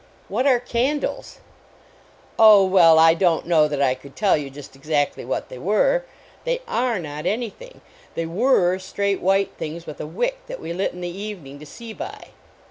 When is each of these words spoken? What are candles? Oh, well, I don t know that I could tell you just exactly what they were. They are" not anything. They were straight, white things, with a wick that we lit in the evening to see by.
What 0.29 0.47
are 0.47 0.59
candles? 0.59 1.41
Oh, 2.39 2.65
well, 2.65 2.97
I 2.97 3.13
don 3.13 3.43
t 3.43 3.47
know 3.47 3.67
that 3.67 3.83
I 3.83 3.93
could 3.93 4.15
tell 4.15 4.35
you 4.35 4.49
just 4.49 4.75
exactly 4.75 5.23
what 5.23 5.49
they 5.49 5.59
were. 5.59 6.05
They 6.43 6.61
are" 6.67 6.97
not 6.99 7.27
anything. 7.27 7.81
They 8.15 8.25
were 8.25 8.79
straight, 8.79 9.21
white 9.21 9.51
things, 9.59 9.85
with 9.85 10.01
a 10.01 10.07
wick 10.07 10.39
that 10.47 10.59
we 10.59 10.73
lit 10.73 10.93
in 10.93 11.01
the 11.01 11.15
evening 11.15 11.59
to 11.59 11.67
see 11.67 11.93
by. 11.93 12.29